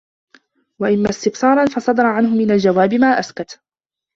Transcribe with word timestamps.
وَإِمَّا 0.79 1.09
اسْتِبْصَارًا 1.09 1.65
فَصَدَرَ 1.65 2.05
عَنْهُ 2.05 2.35
مِنْ 2.35 2.51
الْجَوَابِ 2.51 2.93
مَا 2.93 3.19
أَسْكَتَ 3.19 3.59